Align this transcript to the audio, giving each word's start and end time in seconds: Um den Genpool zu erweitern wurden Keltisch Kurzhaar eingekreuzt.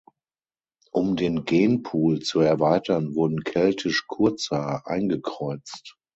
Um 0.93 1.15
den 1.15 1.45
Genpool 1.45 2.21
zu 2.21 2.39
erweitern 2.39 3.13
wurden 3.13 3.43
Keltisch 3.43 4.07
Kurzhaar 4.07 4.87
eingekreuzt. 4.87 5.95